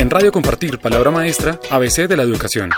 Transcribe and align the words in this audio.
En 0.00 0.08
Radio 0.08 0.32
Compartir, 0.32 0.78
Palabra 0.78 1.10
Maestra, 1.10 1.60
ABC 1.70 2.08
de 2.08 2.16
la 2.16 2.22
Educación. 2.22 2.70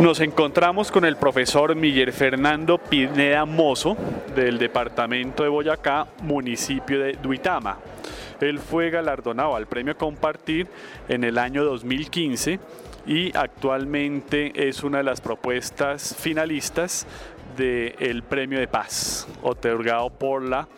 Nos 0.00 0.18
encontramos 0.18 0.90
con 0.90 1.04
el 1.04 1.14
profesor 1.14 1.76
Miguel 1.76 2.12
Fernando 2.12 2.78
Pineda 2.78 3.44
Mozo 3.44 3.96
del 4.34 4.58
departamento 4.58 5.44
de 5.44 5.50
Boyacá, 5.50 6.08
municipio 6.22 6.98
de 6.98 7.12
Duitama. 7.12 7.78
Él 8.40 8.58
fue 8.58 8.90
galardonado 8.90 9.54
al 9.54 9.66
premio 9.66 9.96
Compartir 9.96 10.66
en 11.08 11.22
el 11.22 11.38
año 11.38 11.62
2015 11.62 12.58
y 13.06 13.36
actualmente 13.36 14.68
es 14.68 14.82
una 14.82 14.98
de 14.98 15.04
las 15.04 15.20
propuestas 15.20 16.16
finalistas 16.18 17.06
del 17.56 18.22
Premio 18.22 18.58
de 18.58 18.68
Paz, 18.68 19.26
otorgado 19.42 20.10
por 20.10 20.42
la 20.42 20.68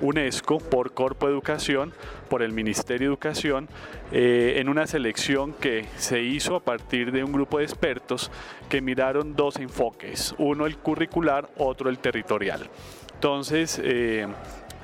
UNESCO, 0.00 0.58
por 0.58 0.92
Corpo 0.92 1.28
Educación, 1.28 1.92
por 2.28 2.42
el 2.42 2.52
Ministerio 2.52 3.08
de 3.08 3.14
Educación, 3.14 3.68
eh, 4.12 4.54
en 4.56 4.68
una 4.68 4.86
selección 4.86 5.52
que 5.54 5.86
se 5.96 6.22
hizo 6.22 6.56
a 6.56 6.60
partir 6.60 7.12
de 7.12 7.24
un 7.24 7.32
grupo 7.32 7.58
de 7.58 7.64
expertos 7.64 8.30
que 8.68 8.80
miraron 8.80 9.34
dos 9.36 9.56
enfoques, 9.56 10.34
uno 10.38 10.66
el 10.66 10.76
curricular, 10.78 11.48
otro 11.56 11.88
el 11.88 11.98
territorial. 11.98 12.68
Entonces, 13.14 13.80
eh, 13.82 14.26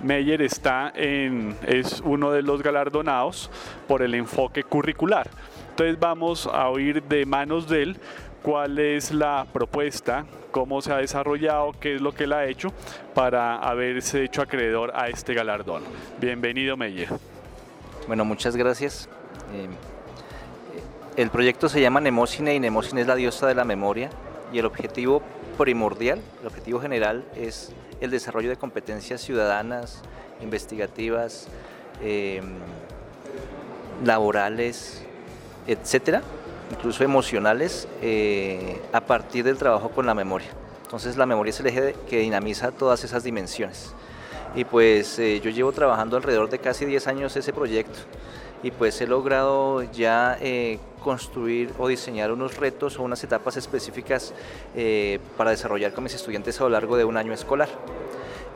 Meyer 0.02 0.42
está 0.42 0.92
en, 0.96 1.54
es 1.66 2.00
uno 2.04 2.32
de 2.32 2.42
los 2.42 2.62
galardonados 2.62 3.50
por 3.86 4.02
el 4.02 4.14
enfoque 4.14 4.64
curricular. 4.64 5.28
Entonces 5.70 5.98
vamos 5.98 6.46
a 6.46 6.68
oír 6.68 7.02
de 7.04 7.24
manos 7.24 7.68
de 7.68 7.82
él 7.82 7.96
cuál 8.42 8.78
es 8.78 9.12
la 9.12 9.46
propuesta, 9.52 10.26
cómo 10.50 10.82
se 10.82 10.92
ha 10.92 10.96
desarrollado, 10.96 11.72
qué 11.80 11.94
es 11.94 12.00
lo 12.00 12.12
que 12.12 12.24
él 12.24 12.32
ha 12.32 12.46
hecho 12.46 12.72
para 13.14 13.56
haberse 13.56 14.24
hecho 14.24 14.42
acreedor 14.42 14.92
a 14.94 15.08
este 15.08 15.32
galardón. 15.32 15.82
Bienvenido, 16.20 16.76
Meyer. 16.76 17.08
Bueno, 18.06 18.24
muchas 18.24 18.56
gracias. 18.56 19.08
Eh, 19.54 19.68
el 21.16 21.30
proyecto 21.30 21.68
se 21.68 21.80
llama 21.80 22.00
Nemocine 22.00 22.54
y 22.54 22.60
Nemocine 22.60 23.02
es 23.02 23.06
la 23.06 23.14
diosa 23.14 23.46
de 23.46 23.54
la 23.54 23.64
memoria 23.64 24.10
y 24.52 24.58
el 24.58 24.66
objetivo 24.66 25.22
primordial, 25.56 26.20
el 26.40 26.46
objetivo 26.46 26.80
general 26.80 27.24
es 27.36 27.72
el 28.00 28.10
desarrollo 28.10 28.48
de 28.48 28.56
competencias 28.56 29.20
ciudadanas, 29.20 30.02
investigativas, 30.42 31.46
eh, 32.02 32.42
laborales, 34.04 35.04
etcétera, 35.66 36.22
incluso 36.72 37.04
emocionales, 37.04 37.86
eh, 38.00 38.80
a 38.92 39.02
partir 39.02 39.44
del 39.44 39.58
trabajo 39.58 39.90
con 39.90 40.06
la 40.06 40.14
memoria. 40.14 40.48
Entonces 40.82 41.16
la 41.16 41.26
memoria 41.26 41.50
es 41.50 41.60
el 41.60 41.66
eje 41.66 41.94
que 42.08 42.20
dinamiza 42.20 42.70
todas 42.70 43.04
esas 43.04 43.22
dimensiones. 43.24 43.94
Y 44.54 44.64
pues 44.64 45.18
eh, 45.18 45.40
yo 45.40 45.50
llevo 45.50 45.72
trabajando 45.72 46.16
alrededor 46.16 46.48
de 46.50 46.58
casi 46.58 46.84
10 46.84 47.06
años 47.06 47.36
ese 47.36 47.52
proyecto 47.52 47.98
y 48.62 48.70
pues 48.70 49.00
he 49.00 49.06
logrado 49.06 49.82
ya 49.82 50.36
eh, 50.40 50.78
construir 51.02 51.72
o 51.78 51.88
diseñar 51.88 52.30
unos 52.30 52.56
retos 52.56 52.98
o 52.98 53.02
unas 53.02 53.22
etapas 53.24 53.56
específicas 53.56 54.32
para 55.36 55.50
desarrollar 55.50 55.92
con 55.92 56.04
mis 56.04 56.14
estudiantes 56.14 56.60
a 56.60 56.64
lo 56.64 56.70
largo 56.70 56.96
de 56.96 57.04
un 57.04 57.16
año 57.16 57.32
escolar. 57.32 57.68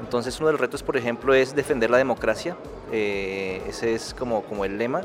Entonces 0.01 0.39
uno 0.39 0.49
de 0.49 0.53
los 0.53 0.61
retos, 0.61 0.83
por 0.83 0.97
ejemplo, 0.97 1.35
es 1.35 1.57
defender 1.57 1.91
la 1.91 1.97
democracia, 1.97 2.57
ese 2.93 3.95
es 3.95 4.15
como, 4.15 4.43
como 4.45 4.65
el 4.65 4.79
lema, 4.79 5.03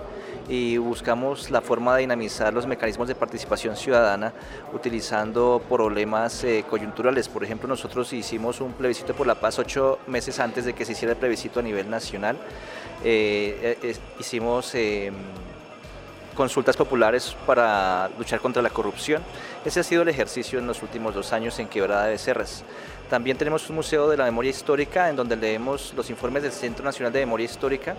y 0.52 0.75
buscamos 0.75 1.49
la 1.49 1.61
forma 1.61 1.95
de 1.95 2.02
dinamizar 2.02 2.53
los 2.53 2.67
mecanismos 2.67 3.07
de 3.07 3.16
participación 3.16 3.77
ciudadana 3.77 4.33
utilizando 4.73 5.61
problemas 5.69 6.43
eh, 6.43 6.66
coyunturales. 6.69 7.30
Por 7.30 7.45
ejemplo, 7.45 7.69
nosotros 7.69 8.11
hicimos 8.11 8.59
un 8.59 8.73
plebiscito 8.73 9.16
por 9.16 9.27
la 9.27 9.35
paz 9.35 9.59
ocho 9.59 9.99
meses 10.08 10.41
antes 10.41 10.66
de 10.66 10.73
que 10.73 10.83
se 10.83 10.91
hiciera 10.91 11.13
el 11.13 11.17
plebiscito 11.17 11.61
a 11.61 11.63
nivel 11.63 11.89
nacional. 11.89 12.38
Eh, 13.02 13.77
eh, 13.81 13.95
hicimos 14.19 14.75
em, 14.75 15.13
consultas 16.36 16.77
populares 16.77 17.36
para 17.45 18.09
luchar 18.17 18.39
contra 18.39 18.61
la 18.61 18.69
corrupción. 18.69 19.21
Ese 19.65 19.80
ha 19.81 19.83
sido 19.83 20.02
el 20.03 20.09
ejercicio 20.09 20.59
en 20.59 20.67
los 20.67 20.81
últimos 20.81 21.14
dos 21.14 21.33
años 21.33 21.59
en 21.59 21.67
Quebrada 21.67 22.05
de 22.05 22.17
Serras. 22.17 22.64
También 23.09 23.37
tenemos 23.37 23.69
un 23.69 23.75
museo 23.75 24.09
de 24.09 24.15
la 24.15 24.23
memoria 24.23 24.52
histórica 24.52 25.09
en 25.09 25.17
donde 25.17 25.36
leemos 25.36 25.93
los 25.97 26.09
informes 26.09 26.43
del 26.43 26.53
Centro 26.53 26.86
Nacional 26.86 27.11
de 27.11 27.20
Memoria 27.20 27.45
Histórica 27.45 27.95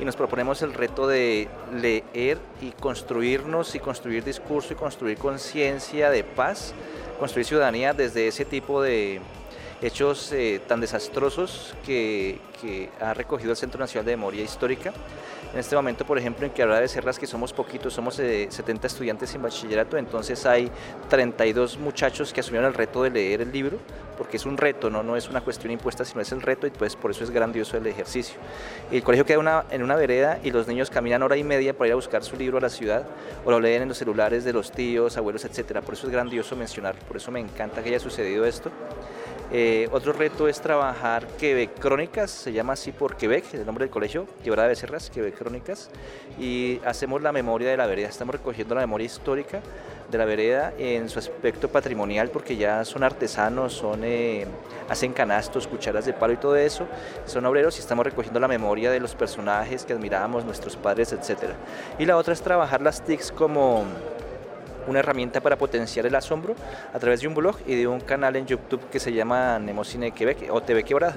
y 0.00 0.04
nos 0.04 0.16
proponemos 0.16 0.62
el 0.62 0.72
reto 0.72 1.06
de 1.06 1.48
leer 1.74 2.38
y 2.62 2.70
construirnos 2.72 3.74
y 3.74 3.80
construir 3.80 4.24
discurso 4.24 4.72
y 4.72 4.76
construir 4.76 5.18
conciencia 5.18 6.08
de 6.08 6.24
paz, 6.24 6.72
construir 7.18 7.46
ciudadanía 7.46 7.92
desde 7.92 8.28
ese 8.28 8.46
tipo 8.46 8.80
de 8.80 9.20
hechos 9.82 10.32
eh, 10.32 10.62
tan 10.66 10.80
desastrosos 10.80 11.74
que, 11.84 12.38
que 12.60 12.88
ha 12.98 13.12
recogido 13.12 13.50
el 13.50 13.58
Centro 13.58 13.78
Nacional 13.78 14.06
de 14.06 14.16
Memoria 14.16 14.42
Histórica 14.42 14.94
en 15.52 15.58
este 15.58 15.76
momento, 15.76 16.04
por 16.04 16.18
ejemplo, 16.18 16.46
en 16.46 16.52
que 16.52 16.62
habrá 16.62 16.80
de 16.80 16.88
Serras, 16.88 17.18
que 17.18 17.26
somos 17.26 17.52
poquitos, 17.52 17.92
somos 17.92 18.14
70 18.16 18.70
eh, 18.70 18.86
estudiantes 18.86 19.34
en 19.34 19.42
bachillerato, 19.42 19.96
entonces 19.96 20.44
hay 20.46 20.70
32 21.08 21.78
muchachos 21.78 22.32
que 22.32 22.40
asumieron 22.40 22.68
el 22.68 22.74
reto 22.74 23.02
de 23.02 23.10
leer 23.10 23.40
el 23.40 23.52
libro, 23.52 23.78
porque 24.16 24.36
es 24.36 24.46
un 24.46 24.56
reto, 24.56 24.90
no, 24.90 25.02
no 25.02 25.16
es 25.16 25.28
una 25.28 25.40
cuestión 25.40 25.72
impuesta, 25.72 26.04
sino 26.04 26.20
es 26.20 26.32
el 26.32 26.42
reto 26.42 26.66
y 26.66 26.70
pues 26.70 26.96
por 26.96 27.10
eso 27.10 27.24
es 27.24 27.30
grandioso 27.30 27.76
el 27.76 27.86
ejercicio. 27.86 28.38
el 28.90 29.02
colegio 29.02 29.24
queda 29.24 29.38
una, 29.38 29.64
en 29.70 29.82
una 29.82 29.96
vereda 29.96 30.38
y 30.42 30.50
los 30.50 30.66
niños 30.66 30.90
caminan 30.90 31.22
hora 31.22 31.36
y 31.36 31.44
media 31.44 31.76
para 31.76 31.88
ir 31.88 31.92
a 31.92 31.96
buscar 31.96 32.24
su 32.24 32.36
libro 32.36 32.58
a 32.58 32.60
la 32.60 32.70
ciudad 32.70 33.06
o 33.44 33.50
lo 33.50 33.60
leen 33.60 33.82
en 33.82 33.88
los 33.88 33.98
celulares 33.98 34.44
de 34.44 34.52
los 34.52 34.72
tíos, 34.72 35.16
abuelos, 35.16 35.44
etcétera. 35.44 35.82
Por 35.82 35.94
eso 35.94 36.06
es 36.06 36.12
grandioso 36.12 36.56
mencionar, 36.56 36.96
por 37.06 37.16
eso 37.16 37.30
me 37.30 37.40
encanta 37.40 37.82
que 37.82 37.90
haya 37.90 38.00
sucedido 38.00 38.44
esto. 38.44 38.70
Eh, 39.52 39.88
otro 39.92 40.12
reto 40.12 40.48
es 40.48 40.60
trabajar 40.60 41.24
Quebec 41.38 41.78
Crónicas, 41.78 42.32
se 42.32 42.52
llama 42.52 42.72
así 42.72 42.90
por 42.90 43.16
Quebec, 43.16 43.54
el 43.54 43.64
nombre 43.64 43.84
del 43.84 43.90
colegio, 43.90 44.26
Quebrada 44.42 44.66
de 44.66 44.74
Becerras, 44.74 45.08
Quebec 45.08 45.38
Crónicas, 45.38 45.88
y 46.38 46.80
hacemos 46.84 47.22
la 47.22 47.30
memoria 47.30 47.70
de 47.70 47.76
la 47.76 47.86
vereda, 47.86 48.08
estamos 48.08 48.34
recogiendo 48.34 48.74
la 48.74 48.80
memoria 48.80 49.04
histórica 49.04 49.60
de 50.10 50.18
la 50.18 50.24
vereda 50.24 50.72
en 50.78 51.08
su 51.08 51.20
aspecto 51.20 51.68
patrimonial, 51.68 52.30
porque 52.30 52.56
ya 52.56 52.84
son 52.84 53.04
artesanos, 53.04 53.72
son, 53.72 54.02
eh, 54.02 54.46
hacen 54.88 55.12
canastos, 55.12 55.68
cucharas 55.68 56.06
de 56.06 56.12
palo 56.12 56.32
y 56.32 56.38
todo 56.38 56.56
eso, 56.56 56.86
son 57.24 57.46
obreros 57.46 57.76
y 57.76 57.80
estamos 57.80 58.04
recogiendo 58.04 58.40
la 58.40 58.48
memoria 58.48 58.90
de 58.90 58.98
los 58.98 59.14
personajes 59.14 59.84
que 59.84 59.92
admiramos, 59.92 60.44
nuestros 60.44 60.76
padres, 60.76 61.12
etc. 61.12 61.52
Y 62.00 62.04
la 62.04 62.16
otra 62.16 62.32
es 62.32 62.42
trabajar 62.42 62.80
las 62.80 63.04
TICs 63.04 63.30
como 63.30 63.84
una 64.86 65.00
herramienta 65.00 65.40
para 65.40 65.56
potenciar 65.56 66.06
el 66.06 66.14
asombro 66.14 66.54
a 66.92 66.98
través 66.98 67.20
de 67.20 67.28
un 67.28 67.34
blog 67.34 67.56
y 67.66 67.74
de 67.74 67.86
un 67.86 68.00
canal 68.00 68.36
en 68.36 68.46
YouTube 68.46 68.88
que 68.90 69.00
se 69.00 69.12
llama 69.12 69.58
Nemocine 69.58 70.12
Quebec 70.12 70.48
o 70.50 70.60
TV 70.62 70.84
Quebrada. 70.84 71.16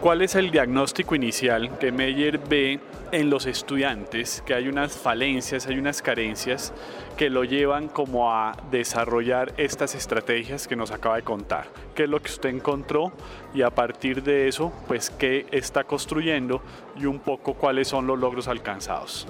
¿Cuál 0.00 0.22
es 0.22 0.36
el 0.36 0.52
diagnóstico 0.52 1.16
inicial 1.16 1.76
que 1.76 1.90
Meyer 1.90 2.38
ve 2.38 2.78
en 3.10 3.30
los 3.30 3.46
estudiantes? 3.46 4.44
Que 4.46 4.54
hay 4.54 4.68
unas 4.68 4.96
falencias, 4.96 5.66
hay 5.66 5.76
unas 5.76 6.02
carencias 6.02 6.72
que 7.16 7.28
lo 7.28 7.42
llevan 7.42 7.88
como 7.88 8.32
a 8.32 8.52
desarrollar 8.70 9.52
estas 9.56 9.96
estrategias 9.96 10.68
que 10.68 10.76
nos 10.76 10.92
acaba 10.92 11.16
de 11.16 11.22
contar. 11.22 11.66
¿Qué 11.96 12.04
es 12.04 12.08
lo 12.08 12.22
que 12.22 12.30
usted 12.30 12.50
encontró? 12.50 13.10
Y 13.52 13.62
a 13.62 13.70
partir 13.70 14.22
de 14.22 14.46
eso, 14.46 14.72
pues, 14.86 15.10
¿qué 15.10 15.46
está 15.50 15.82
construyendo? 15.82 16.62
Y 16.96 17.06
un 17.06 17.18
poco 17.18 17.54
cuáles 17.54 17.88
son 17.88 18.06
los 18.06 18.20
logros 18.20 18.46
alcanzados. 18.46 19.26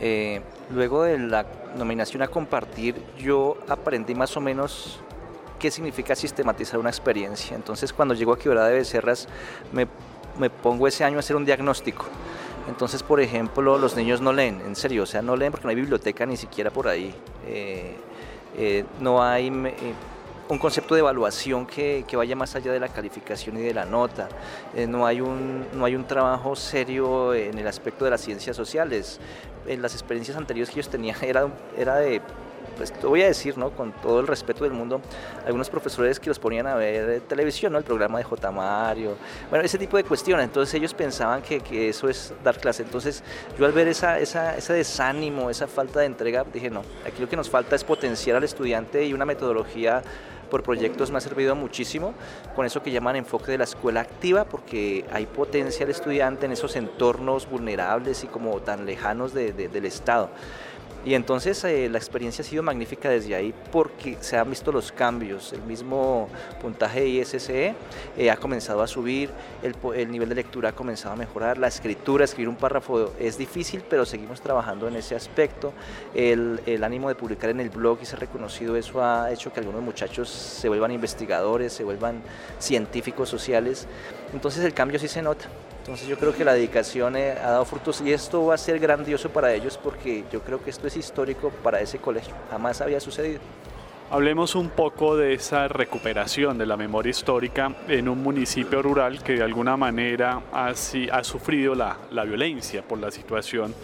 Eh, 0.00 0.40
luego 0.70 1.02
de 1.04 1.18
la 1.18 1.46
nominación 1.76 2.22
a 2.22 2.28
compartir, 2.28 2.96
yo 3.18 3.56
aprendí 3.68 4.14
más 4.14 4.36
o 4.36 4.40
menos 4.40 5.00
qué 5.58 5.70
significa 5.70 6.14
sistematizar 6.14 6.78
una 6.80 6.90
experiencia. 6.90 7.54
Entonces, 7.54 7.92
cuando 7.92 8.14
llego 8.14 8.32
a 8.32 8.38
Quebrada 8.38 8.68
de 8.68 8.74
Becerras, 8.74 9.28
me, 9.72 9.86
me 10.38 10.50
pongo 10.50 10.88
ese 10.88 11.04
año 11.04 11.16
a 11.16 11.20
hacer 11.20 11.36
un 11.36 11.44
diagnóstico. 11.44 12.06
Entonces, 12.68 13.02
por 13.02 13.20
ejemplo, 13.20 13.78
los 13.78 13.96
niños 13.96 14.20
no 14.20 14.32
leen, 14.32 14.60
en 14.60 14.76
serio, 14.76 15.02
o 15.02 15.06
sea, 15.06 15.22
no 15.22 15.36
leen 15.36 15.50
porque 15.50 15.64
no 15.64 15.70
hay 15.70 15.76
biblioteca 15.76 16.26
ni 16.26 16.36
siquiera 16.36 16.70
por 16.70 16.88
ahí. 16.88 17.14
Eh, 17.46 17.96
eh, 18.56 18.84
no 19.00 19.22
hay 19.22 19.50
un 20.52 20.58
concepto 20.58 20.94
de 20.94 21.00
evaluación 21.00 21.64
que, 21.64 22.04
que, 22.06 22.14
vaya 22.14 22.36
más 22.36 22.54
allá 22.54 22.72
de 22.72 22.78
la 22.78 22.88
calificación 22.88 23.56
y 23.56 23.62
de 23.62 23.72
la 23.72 23.86
nota. 23.86 24.28
Eh, 24.74 24.86
no, 24.86 25.06
hay 25.06 25.22
un, 25.22 25.66
no 25.72 25.86
hay 25.86 25.96
un 25.96 26.06
trabajo 26.06 26.54
serio 26.54 27.32
en 27.32 27.58
el 27.58 27.66
aspecto 27.66 28.04
de 28.04 28.10
las 28.10 28.20
ciencias 28.20 28.54
sociales. 28.54 29.18
En 29.66 29.80
las 29.80 29.94
experiencias 29.94 30.36
anteriores 30.36 30.68
que 30.68 30.80
ellos 30.80 30.90
tenían 30.90 31.16
era, 31.22 31.48
era 31.78 31.96
de 31.96 32.20
pues 32.76 32.92
voy 33.02 33.22
a 33.22 33.26
decir, 33.26 33.56
¿no? 33.56 33.70
Con 33.70 33.92
todo 33.92 34.20
el 34.20 34.26
respeto 34.26 34.64
del 34.64 34.72
mundo, 34.72 35.00
algunos 35.46 35.70
profesores 35.70 36.18
que 36.18 36.28
los 36.28 36.38
ponían 36.38 36.66
a 36.66 36.74
ver 36.74 37.20
televisión, 37.22 37.72
¿no? 37.72 37.78
El 37.78 37.84
programa 37.84 38.18
de 38.18 38.24
J. 38.24 38.50
Mario, 38.50 39.16
bueno, 39.50 39.64
ese 39.64 39.78
tipo 39.78 39.96
de 39.96 40.04
cuestiones. 40.04 40.44
Entonces 40.44 40.74
ellos 40.74 40.92
pensaban 40.92 41.42
que, 41.42 41.60
que 41.60 41.88
eso 41.88 42.08
es 42.08 42.34
dar 42.44 42.58
clase. 42.58 42.82
Entonces 42.82 43.22
yo 43.58 43.66
al 43.66 43.72
ver 43.72 43.88
esa, 43.88 44.18
esa, 44.18 44.56
ese 44.56 44.72
desánimo, 44.74 45.48
esa 45.48 45.66
falta 45.66 46.00
de 46.00 46.06
entrega, 46.06 46.44
dije, 46.52 46.70
no, 46.70 46.82
aquí 47.06 47.20
lo 47.20 47.28
que 47.28 47.36
nos 47.36 47.48
falta 47.48 47.76
es 47.76 47.84
potenciar 47.84 48.36
al 48.36 48.44
estudiante 48.44 49.04
y 49.04 49.14
una 49.14 49.24
metodología 49.24 50.02
por 50.52 50.62
proyectos 50.62 51.10
me 51.10 51.16
ha 51.16 51.20
servido 51.22 51.56
muchísimo 51.56 52.12
con 52.54 52.66
eso 52.66 52.82
que 52.82 52.90
llaman 52.90 53.16
enfoque 53.16 53.50
de 53.52 53.56
la 53.56 53.64
escuela 53.64 54.02
activa, 54.02 54.44
porque 54.44 55.06
hay 55.10 55.24
potencia 55.24 55.86
al 55.86 55.90
estudiante 55.90 56.44
en 56.44 56.52
esos 56.52 56.76
entornos 56.76 57.48
vulnerables 57.48 58.22
y 58.22 58.26
como 58.26 58.60
tan 58.60 58.84
lejanos 58.84 59.32
del 59.32 59.86
Estado. 59.86 60.28
Y 61.04 61.14
entonces 61.14 61.62
eh, 61.64 61.88
la 61.88 61.98
experiencia 61.98 62.42
ha 62.42 62.46
sido 62.46 62.62
magnífica 62.62 63.10
desde 63.10 63.34
ahí 63.34 63.52
porque 63.72 64.16
se 64.20 64.36
han 64.36 64.48
visto 64.48 64.70
los 64.70 64.92
cambios. 64.92 65.52
El 65.52 65.62
mismo 65.62 66.28
puntaje 66.60 67.06
ISSE 67.06 67.74
eh, 68.16 68.30
ha 68.30 68.36
comenzado 68.36 68.82
a 68.82 68.86
subir, 68.86 69.30
el, 69.62 69.74
el, 69.96 70.10
nivel 70.12 70.28
de 70.28 70.36
lectura 70.36 70.68
ha 70.68 70.72
comenzado 70.72 71.14
a 71.14 71.16
mejorar, 71.16 71.58
la 71.58 71.66
escritura, 71.66 72.24
escribir 72.24 72.48
un 72.48 72.56
párrafo 72.56 73.12
es 73.18 73.36
difícil, 73.36 73.82
pero 73.88 74.06
seguimos 74.06 74.40
trabajando 74.40 74.86
en 74.86 74.94
ese 74.94 75.16
aspecto. 75.16 75.72
El, 76.14 76.60
el 76.66 76.84
ánimo 76.84 77.08
de 77.08 77.16
publicar 77.16 77.50
en 77.50 77.58
el 77.58 77.70
blog 77.70 77.98
y 78.00 78.06
ser 78.06 78.20
reconocido, 78.20 78.76
eso 78.76 79.02
ha 79.02 79.32
hecho 79.32 79.52
que 79.52 79.58
algunos 79.58 79.82
muchachos 79.82 80.28
se 80.28 80.68
vuelvan 80.68 80.92
investigadores, 80.92 81.72
se 81.72 81.82
vuelvan 81.82 82.22
científicos 82.60 83.28
sociales. 83.28 83.88
Entonces 84.32 84.64
el 84.64 84.72
cambio 84.72 85.00
sí 85.00 85.08
se 85.08 85.20
nota. 85.20 85.48
Entonces 85.82 86.06
yo 86.06 86.16
creo 86.16 86.32
que 86.32 86.44
la 86.44 86.54
dedicación 86.54 87.16
eh, 87.16 87.32
ha 87.32 87.50
dado 87.50 87.64
frutos 87.64 88.00
y 88.02 88.12
esto 88.12 88.46
va 88.46 88.54
a 88.54 88.58
ser 88.58 88.78
grandioso 88.78 89.30
para 89.30 89.52
ellos 89.52 89.76
porque 89.82 90.22
yo 90.30 90.40
creo 90.40 90.62
que 90.62 90.70
esto 90.70 90.86
es 90.86 90.96
histórico 90.96 91.50
para 91.50 91.80
ese 91.80 91.98
colegio, 91.98 92.32
jamás 92.52 92.80
había 92.80 93.00
sucedido. 93.00 93.40
Hablemos 94.08 94.54
un 94.54 94.70
poco 94.70 95.16
de 95.16 95.34
esa 95.34 95.66
recuperación 95.66 96.56
de 96.56 96.66
la 96.66 96.76
memoria 96.76 97.10
histórica 97.10 97.74
en 97.88 98.08
un 98.08 98.22
municipio 98.22 98.80
rural 98.80 99.24
que 99.24 99.32
de 99.32 99.42
alguna 99.42 99.76
manera 99.76 100.40
ha, 100.52 100.72
sufrido 101.24 101.74
la, 101.74 101.96
violencia 102.24 102.82
por 102.82 102.98
la 102.98 103.10
situación 103.10 103.74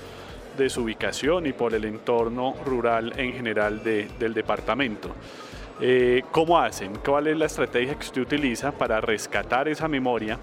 de 0.56 0.70
su 0.70 0.82
ubicación 0.82 1.46
y 1.46 1.52
por 1.52 1.74
el 1.74 1.84
entorno 1.84 2.54
rural 2.64 3.18
en 3.18 3.32
general 3.32 3.82
de, 3.82 4.08
del 4.20 4.34
departamento. 4.34 5.10
Eh, 5.80 6.22
¿Cómo 6.32 6.58
hacen? 6.58 6.92
¿Cuál 7.04 7.28
es 7.28 7.36
la 7.36 7.46
estrategia 7.46 7.94
que 7.94 8.04
usted 8.04 8.22
utiliza 8.22 8.72
para 8.72 9.00
rescatar 9.00 9.68
esa 9.68 9.86
memoria 9.86 10.38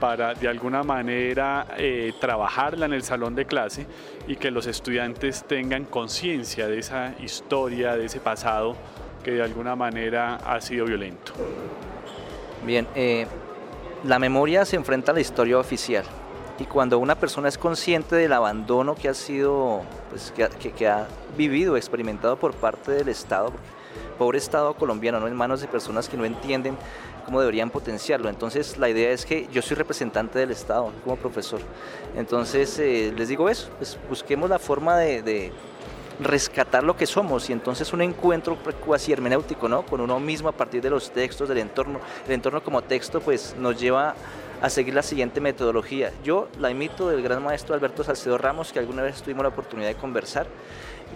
para 0.00 0.34
de 0.34 0.48
alguna 0.48 0.82
manera 0.82 1.66
eh, 1.76 2.12
trabajarla 2.18 2.86
en 2.86 2.94
el 2.94 3.02
salón 3.02 3.34
de 3.34 3.44
clase 3.44 3.86
y 4.26 4.36
que 4.36 4.50
los 4.50 4.66
estudiantes 4.66 5.44
tengan 5.44 5.84
conciencia 5.84 6.66
de 6.66 6.78
esa 6.78 7.14
historia, 7.20 7.96
de 7.96 8.06
ese 8.06 8.18
pasado 8.18 8.76
que 9.22 9.32
de 9.32 9.42
alguna 9.42 9.76
manera 9.76 10.36
ha 10.36 10.60
sido 10.60 10.86
violento. 10.86 11.32
Bien, 12.64 12.86
eh, 12.94 13.26
la 14.04 14.18
memoria 14.18 14.64
se 14.64 14.76
enfrenta 14.76 15.12
a 15.12 15.14
la 15.14 15.20
historia 15.20 15.58
oficial 15.58 16.04
y 16.58 16.64
cuando 16.64 16.98
una 16.98 17.14
persona 17.14 17.48
es 17.48 17.58
consciente 17.58 18.16
del 18.16 18.32
abandono 18.32 18.94
que 18.94 19.08
ha 19.08 19.14
sido, 19.14 19.82
pues, 20.10 20.32
que, 20.32 20.88
ha 20.88 21.06
vivido, 21.36 21.76
experimentado 21.76 22.36
por 22.36 22.54
parte 22.54 22.92
del 22.92 23.08
Estado, 23.08 23.52
pobre 24.20 24.36
Estado 24.36 24.74
colombiano, 24.74 25.18
¿no? 25.18 25.28
en 25.28 25.34
manos 25.34 25.62
de 25.62 25.66
personas 25.66 26.06
que 26.06 26.18
no 26.18 26.26
entienden 26.26 26.76
cómo 27.24 27.40
deberían 27.40 27.70
potenciarlo. 27.70 28.28
Entonces 28.28 28.76
la 28.76 28.90
idea 28.90 29.12
es 29.12 29.24
que 29.24 29.48
yo 29.50 29.62
soy 29.62 29.78
representante 29.78 30.38
del 30.38 30.50
Estado 30.50 30.92
como 31.02 31.16
profesor. 31.16 31.62
Entonces 32.14 32.78
eh, 32.80 33.14
les 33.16 33.28
digo 33.28 33.48
eso, 33.48 33.70
pues 33.78 33.98
busquemos 34.10 34.50
la 34.50 34.58
forma 34.58 34.98
de, 34.98 35.22
de, 35.22 35.52
rescatar 36.20 36.84
lo 36.84 36.94
que 36.94 37.06
somos 37.06 37.48
y 37.48 37.54
entonces 37.54 37.94
un 37.94 38.02
encuentro 38.02 38.58
cuasi 38.84 39.10
hermenéutico 39.10 39.70
¿no? 39.70 39.86
con 39.86 40.02
uno 40.02 40.20
mismo 40.20 40.50
a 40.50 40.52
partir 40.52 40.82
de 40.82 40.90
los 40.90 41.10
textos, 41.10 41.48
del 41.48 41.56
entorno. 41.56 41.98
El 42.26 42.32
entorno 42.34 42.62
como 42.62 42.82
texto 42.82 43.22
pues 43.22 43.56
nos 43.58 43.80
lleva 43.80 44.14
a 44.60 44.68
seguir 44.68 44.92
la 44.92 45.02
siguiente 45.02 45.40
metodología. 45.40 46.12
Yo 46.22 46.48
la 46.58 46.70
imito 46.70 47.08
del 47.08 47.22
gran 47.22 47.42
maestro 47.42 47.74
Alberto 47.74 48.04
Salcedo 48.04 48.36
Ramos, 48.36 48.70
que 48.70 48.78
alguna 48.78 49.02
vez 49.02 49.22
tuvimos 49.22 49.44
la 49.44 49.48
oportunidad 49.48 49.88
de 49.88 49.94
conversar, 49.94 50.46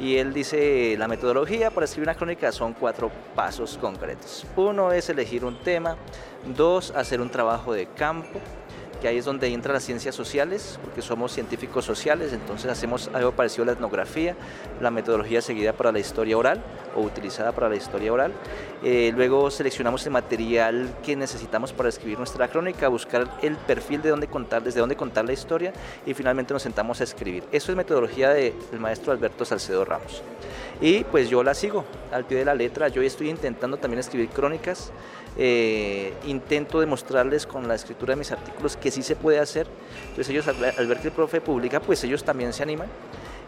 y 0.00 0.17
él 0.17 0.32
dice, 0.32 0.96
la 0.99 1.08
metodología 1.08 1.70
para 1.70 1.85
escribir 1.85 2.08
una 2.08 2.17
crónica 2.17 2.50
son 2.52 2.73
cuatro 2.73 3.11
pasos 3.35 3.79
concretos. 3.79 4.46
Uno 4.56 4.93
es 4.93 5.08
elegir 5.08 5.44
un 5.44 5.56
tema, 5.58 5.96
dos, 6.56 6.91
hacer 6.93 7.20
un 7.20 7.31
trabajo 7.31 7.73
de 7.73 7.87
campo, 7.87 8.41
que 9.04 9.08
ahí 9.08 9.18
es 9.18 9.26
donde 9.26 9.48
entran 9.48 9.74
las 9.74 9.84
ciencias 9.84 10.14
sociales, 10.14 10.78
porque 10.82 11.02
somos 11.02 11.30
científicos 11.30 11.84
sociales, 11.84 12.32
entonces 12.32 12.70
hacemos 12.70 13.10
algo 13.12 13.32
parecido 13.32 13.64
a 13.64 13.66
la 13.66 13.72
etnografía, 13.72 14.34
la 14.80 14.90
metodología 14.90 15.42
seguida 15.42 15.74
para 15.74 15.92
la 15.92 15.98
historia 15.98 16.38
oral 16.38 16.64
o 16.96 17.02
utilizada 17.02 17.52
para 17.52 17.68
la 17.68 17.76
historia 17.76 18.10
oral. 18.14 18.32
Eh, 18.82 19.12
luego 19.14 19.50
seleccionamos 19.50 20.06
el 20.06 20.12
material 20.12 20.88
que 21.02 21.16
necesitamos 21.16 21.74
para 21.74 21.90
escribir 21.90 22.16
nuestra 22.16 22.48
crónica, 22.48 22.88
buscar 22.88 23.28
el 23.42 23.56
perfil 23.58 24.00
de 24.00 24.08
dónde 24.08 24.26
contar, 24.26 24.62
desde 24.62 24.80
dónde 24.80 24.96
contar 24.96 25.26
la 25.26 25.34
historia 25.34 25.74
y 26.06 26.14
finalmente 26.14 26.54
nos 26.54 26.62
sentamos 26.62 27.02
a 27.02 27.04
escribir. 27.04 27.44
Eso 27.52 27.72
es 27.72 27.76
metodología 27.76 28.30
del 28.30 28.54
de 28.72 28.78
maestro 28.78 29.12
Alberto 29.12 29.44
Salcedo 29.44 29.84
Ramos. 29.84 30.22
Y 30.80 31.04
pues 31.04 31.28
yo 31.28 31.42
la 31.42 31.52
sigo 31.52 31.84
al 32.10 32.24
pie 32.24 32.38
de 32.38 32.46
la 32.46 32.54
letra, 32.54 32.88
yo 32.88 33.02
estoy 33.02 33.28
intentando 33.28 33.76
también 33.76 34.00
escribir 34.00 34.30
crónicas, 34.30 34.92
eh, 35.36 36.12
intento 36.26 36.81
demostrarles 36.81 37.46
con 37.46 37.66
la 37.69 37.75
escritura 37.75 38.12
de 38.12 38.19
mis 38.19 38.32
artículos 38.32 38.76
que 38.76 38.90
sí 38.90 39.02
se 39.02 39.16
puede 39.16 39.38
hacer. 39.38 39.66
Entonces 40.08 40.31
ellos 40.31 40.48
al, 40.48 40.56
al 40.64 40.86
ver 40.86 40.98
que 40.98 41.08
el 41.08 41.14
profe 41.14 41.40
publica, 41.40 41.81
pues 41.81 42.02
ellos 42.04 42.25
también 42.25 42.52
se 42.52 42.62
animan. 42.62 42.88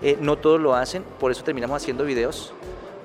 Eh, 0.02 0.18
no 0.20 0.36
todos 0.36 0.60
lo 0.60 0.74
hacen, 0.74 1.02
por 1.18 1.30
eso 1.30 1.42
terminamos 1.42 1.82
haciendo 1.82 2.04
videos, 2.04 2.52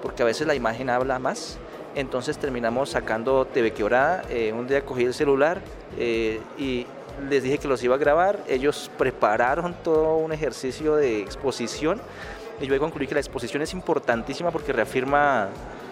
porque 0.01 0.23
a 0.23 0.25
veces 0.25 0.45
la 0.47 0.55
imagen 0.55 0.89
habla 0.89 1.19
más. 1.19 1.57
Entonces 1.95 2.37
terminamos 2.37 2.89
sacando 2.89 3.45
TV 3.45 3.71
Quebrada. 3.71 4.23
Eh, 4.29 4.53
un 4.53 4.67
día 4.67 4.83
cogí 4.85 5.03
el 5.03 5.13
celular 5.13 5.61
eh, 5.97 6.39
y 6.57 6.85
les 7.29 7.43
dije 7.43 7.57
que 7.57 7.67
los 7.67 7.83
iba 7.83 7.95
a 7.95 7.97
grabar. 7.97 8.39
Ellos 8.47 8.89
prepararon 8.97 9.73
todo 9.83 10.15
un 10.17 10.31
ejercicio 10.31 10.95
de 10.95 11.19
exposición. 11.19 12.01
Y 12.61 12.67
yo 12.67 12.79
concluí 12.79 13.07
que 13.07 13.13
la 13.13 13.19
exposición 13.19 13.61
es 13.61 13.73
importantísima 13.73 14.51
porque 14.51 14.71
reafirma 14.71 15.49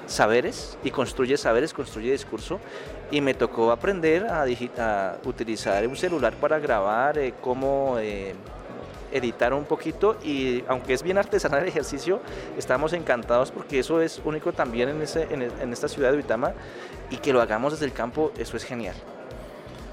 saberes 0.09 0.77
y 0.83 0.91
construye 0.91 1.37
saberes, 1.37 1.73
construye 1.73 2.11
discurso. 2.11 2.59
Y 3.11 3.21
me 3.21 3.33
tocó 3.33 3.71
aprender 3.71 4.27
a, 4.27 4.45
a 4.77 5.17
utilizar 5.25 5.87
un 5.87 5.95
celular 5.95 6.33
para 6.33 6.59
grabar, 6.59 7.17
eh, 7.17 7.33
cómo 7.41 7.97
eh, 7.99 8.35
editar 9.11 9.53
un 9.53 9.65
poquito. 9.65 10.17
Y 10.23 10.63
aunque 10.67 10.93
es 10.93 11.03
bien 11.03 11.17
artesanal 11.17 11.63
el 11.63 11.69
ejercicio, 11.69 12.19
estamos 12.57 12.93
encantados 12.93 13.51
porque 13.51 13.79
eso 13.79 14.01
es 14.01 14.21
único 14.25 14.53
también 14.53 14.89
en, 14.89 15.01
ese, 15.01 15.27
en, 15.31 15.43
en 15.43 15.73
esta 15.73 15.87
ciudad 15.87 16.11
de 16.11 16.17
Uitama 16.17 16.53
y 17.09 17.17
que 17.17 17.33
lo 17.33 17.41
hagamos 17.41 17.73
desde 17.73 17.85
el 17.85 17.93
campo, 17.93 18.31
eso 18.37 18.57
es 18.57 18.63
genial. 18.63 18.95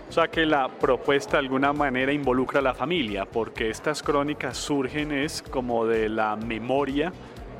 O 0.09 0.13
sea 0.13 0.29
que 0.29 0.47
la 0.47 0.69
propuesta 0.69 1.33
de 1.33 1.39
alguna 1.39 1.73
manera 1.73 2.13
involucra 2.13 2.61
a 2.61 2.63
la 2.63 2.75
familia, 2.75 3.25
porque 3.27 3.71
estas 3.71 4.03
crónicas 4.03 4.57
surgen 4.57 5.11
es 5.11 5.43
como 5.43 5.85
de 5.85 6.09
la 6.09 6.37
memoria 6.37 7.13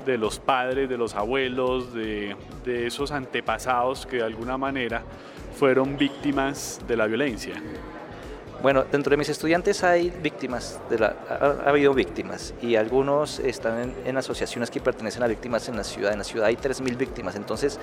de 0.07 0.17
los 0.17 0.39
padres, 0.39 0.89
de 0.89 0.97
los 0.97 1.15
abuelos, 1.15 1.93
de, 1.93 2.37
esos 2.65 3.11
antepasados 3.11 4.07
que 4.07 4.17
de 4.17 4.23
alguna 4.23 4.57
manera 4.57 5.03
fueron 5.59 5.99
víctimas 5.99 6.81
de 6.87 6.97
la 6.97 7.07
violencia. 7.07 7.55
Bueno, 8.63 8.85
dentro 8.91 9.11
de 9.11 9.19
mis 9.19 9.29
estudiantes 9.29 9.85
hay 9.85 10.11
víctimas, 10.11 10.81
de 10.89 10.99
la, 10.99 11.15
ha, 11.29 11.67
ha 11.67 11.69
habido 11.69 11.93
víctimas 11.93 12.55
y 12.63 12.77
algunos 12.77 13.39
están 13.39 13.95
en, 14.05 14.17
asociaciones 14.17 14.71
que 14.71 14.81
pertenecen 14.81 15.23
a 15.23 15.27
víctimas 15.27 15.69
en 15.69 15.77
la 15.77 15.85
ciudad. 15.85 16.13
En 16.13 16.19
la 16.19 16.25
ciudad 16.25 16.47
hay 16.47 16.57
3.000 16.57 16.97
víctimas, 16.97 17.37
entonces 17.37 17.79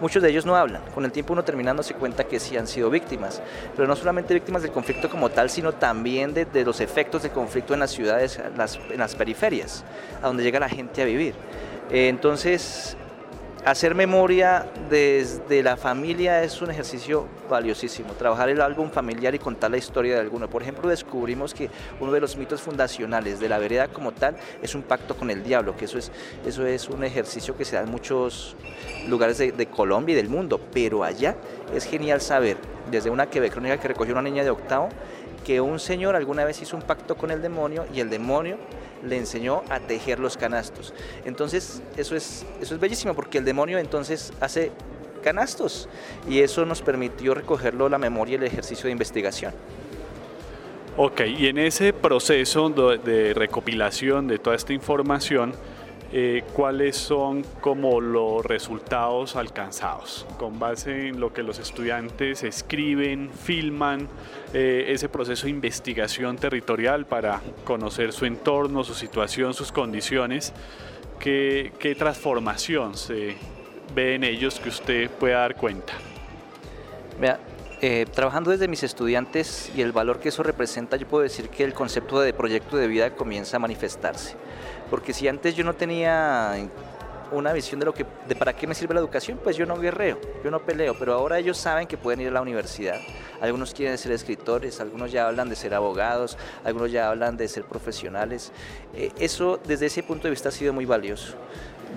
muchos 0.00 0.22
de 0.22 0.28
ellos 0.28 0.44
no 0.44 0.54
hablan. 0.54 0.82
Con 0.94 1.06
el 1.06 1.12
tiempo 1.12 1.32
uno 1.32 1.44
terminando 1.44 1.82
se 1.82 1.94
cuenta 1.94 2.24
que 2.24 2.38
sí 2.40 2.56
han 2.58 2.66
sido 2.66 2.90
víctimas, 2.90 3.40
pero 3.74 3.88
no 3.88 3.96
solamente 3.96 4.34
víctimas 4.34 4.62
del 4.62 4.70
conflicto 4.70 5.08
como 5.08 5.30
tal, 5.30 5.48
sino 5.48 5.72
también 5.72 6.34
de, 6.34 6.46
los 6.64 6.80
efectos 6.80 7.22
del 7.22 7.32
conflicto 7.32 7.72
en 7.72 7.80
las 7.80 7.90
ciudades, 7.90 8.38
en 8.38 8.56
las, 8.58 8.76
en 8.76 8.98
las 8.98 9.14
periferias, 9.14 9.82
a 10.22 10.26
donde 10.26 10.42
llega 10.42 10.60
la 10.60 10.68
gente 10.68 11.00
a 11.00 11.06
vivir. 11.06 11.34
Eh, 11.90 12.08
entonces, 12.08 12.96
hacer 13.70 13.94
memoria 13.94 14.66
desde 14.88 15.62
la 15.62 15.76
familia 15.76 16.42
es 16.42 16.62
un 16.62 16.70
ejercicio 16.70 17.26
valiosísimo. 17.50 18.14
Trabajar 18.14 18.48
el 18.48 18.62
álbum 18.62 18.90
familiar 18.90 19.34
y 19.34 19.38
contar 19.38 19.70
la 19.70 19.76
historia 19.76 20.14
de 20.14 20.20
alguno. 20.20 20.48
Por 20.48 20.62
ejemplo, 20.62 20.88
descubrimos 20.88 21.52
que 21.52 21.68
uno 22.00 22.12
de 22.12 22.20
los 22.20 22.36
mitos 22.36 22.62
fundacionales 22.62 23.40
de 23.40 23.48
la 23.48 23.58
vereda 23.58 23.88
como 23.88 24.12
tal 24.12 24.36
es 24.62 24.74
un 24.74 24.82
pacto 24.82 25.16
con 25.16 25.30
el 25.30 25.44
diablo, 25.44 25.76
que 25.76 25.84
eso 25.84 25.98
es, 25.98 26.10
eso 26.46 26.66
es 26.66 26.88
un 26.88 27.04
ejercicio 27.04 27.56
que 27.56 27.66
se 27.66 27.76
da 27.76 27.82
en 27.82 27.90
muchos 27.90 28.56
lugares 29.06 29.36
de, 29.36 29.66
Colombia 29.66 30.14
y 30.14 30.16
del 30.16 30.30
mundo, 30.30 30.58
pero 30.72 31.04
allá 31.04 31.36
es 31.74 31.84
genial 31.84 32.22
saber, 32.22 32.56
desde 32.90 33.10
una 33.10 33.26
que 33.26 33.50
crónica 33.50 33.78
que 33.78 33.88
recogió 33.88 34.14
una 34.14 34.22
niña 34.22 34.44
de 34.44 34.50
octavo, 34.50 34.88
que 35.48 35.62
un 35.62 35.78
señor 35.78 36.14
alguna 36.14 36.44
vez 36.44 36.60
hizo 36.60 36.76
un 36.76 36.82
pacto 36.82 37.16
con 37.16 37.30
el 37.30 37.40
demonio 37.40 37.86
y 37.94 38.00
el 38.00 38.10
demonio 38.10 38.58
le 39.02 39.16
enseñó 39.16 39.62
a 39.70 39.80
tejer 39.80 40.18
los 40.18 40.36
canastos. 40.36 40.92
Entonces, 41.24 41.80
eso 41.96 42.14
es, 42.14 42.44
eso 42.60 42.74
es 42.74 42.78
bellísimo 42.78 43.14
porque 43.14 43.38
el 43.38 43.46
demonio 43.46 43.78
entonces 43.78 44.30
hace 44.40 44.72
canastos 45.22 45.88
y 46.28 46.40
eso 46.40 46.66
nos 46.66 46.82
permitió 46.82 47.32
recogerlo 47.32 47.88
la 47.88 47.96
memoria 47.96 48.32
y 48.32 48.34
el 48.34 48.42
ejercicio 48.42 48.88
de 48.88 48.92
investigación. 48.92 49.54
Ok, 50.98 51.22
y 51.22 51.46
en 51.46 51.56
ese 51.56 51.94
proceso 51.94 52.68
de, 52.68 53.32
recopilación 53.32 54.28
de 54.28 54.38
toda 54.38 54.54
esta 54.54 54.74
información, 54.74 55.54
eh, 56.10 56.42
cuáles 56.54 56.96
son 56.96 57.44
como 57.60 58.00
los 58.00 58.42
resultados 58.46 59.36
alcanzados 59.36 60.26
con 60.38 60.58
base 60.58 61.08
en 61.08 61.20
lo 61.20 61.34
que 61.34 61.42
los 61.42 61.58
estudiantes 61.58 62.44
escriben, 62.44 63.30
filman, 63.30 64.08
eh, 64.54 64.86
ese 64.88 65.10
proceso 65.10 65.44
de 65.44 65.50
investigación 65.50 66.38
territorial 66.38 67.04
para 67.04 67.42
conocer 67.64 68.14
su 68.14 68.24
entorno, 68.24 68.84
su 68.84 68.94
situación, 68.94 69.52
sus 69.52 69.70
condiciones, 69.70 70.54
qué, 71.18 71.94
transformación 71.98 72.96
se 72.96 73.36
ve 73.94 74.14
en 74.14 74.24
ellos 74.24 74.60
que 74.60 74.70
usted 74.70 75.10
pueda 75.10 75.40
dar 75.40 75.56
cuenta. 75.56 75.92
Vea, 77.20 77.38
eh, 77.82 78.06
trabajando 78.10 78.50
desde 78.50 78.66
mis 78.66 78.82
estudiantes 78.82 79.70
y 79.76 79.82
el 79.82 79.92
valor 79.92 80.20
que 80.20 80.30
eso 80.30 80.42
representa, 80.42 80.96
yo 80.96 81.06
puedo 81.06 81.22
decir 81.22 81.50
que 81.50 81.64
el 81.64 81.74
concepto 81.74 82.18
de 82.18 82.32
proyecto 82.32 82.78
de 82.78 82.88
vida 82.88 83.14
comienza 83.14 83.58
a 83.58 83.60
manifestarse. 83.60 84.36
Porque 84.90 85.12
si 85.12 85.28
antes 85.28 85.54
yo 85.54 85.64
no 85.64 85.74
tenía 85.74 86.54
una 87.30 87.52
visión 87.52 87.78
de 87.78 87.86
lo 87.86 87.94
que 87.94 88.06
de 88.26 88.34
para 88.34 88.54
qué 88.54 88.66
me 88.66 88.74
sirve 88.74 88.94
la 88.94 89.00
educación, 89.00 89.38
pues 89.42 89.56
yo 89.56 89.66
no 89.66 89.78
guerreo, 89.78 90.18
yo 90.42 90.50
no 90.50 90.60
peleo, 90.60 90.94
pero 90.98 91.14
ahora 91.14 91.38
ellos 91.38 91.58
saben 91.58 91.86
que 91.86 91.96
pueden 91.96 92.20
ir 92.20 92.28
a 92.28 92.32
la 92.32 92.40
universidad. 92.40 92.98
Algunos 93.40 93.74
quieren 93.74 93.98
ser 93.98 94.12
escritores, 94.12 94.80
algunos 94.80 95.12
ya 95.12 95.28
hablan 95.28 95.48
de 95.48 95.56
ser 95.56 95.74
abogados, 95.74 96.38
algunos 96.64 96.90
ya 96.90 97.08
hablan 97.10 97.36
de 97.36 97.48
ser 97.48 97.64
profesionales. 97.64 98.52
Eh, 98.94 99.12
eso 99.18 99.60
desde 99.66 99.86
ese 99.86 100.02
punto 100.02 100.24
de 100.24 100.30
vista 100.30 100.48
ha 100.48 100.52
sido 100.52 100.72
muy 100.72 100.86
valioso. 100.86 101.34